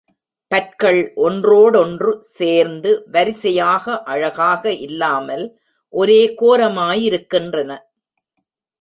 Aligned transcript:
பற்கள் 0.51 1.13
ஒன்றோடொன்று 1.15 2.11
சேர்ந்து, 2.21 2.91
வரிசையாக, 3.11 4.03
அழகாக 4.03 4.73
இல்லாமல் 4.79 5.45
ஒரே 5.93 6.21
கோரமாய் 6.41 7.01
இருக்கின்றன. 7.01 7.71